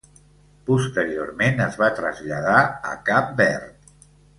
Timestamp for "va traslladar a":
1.85-2.99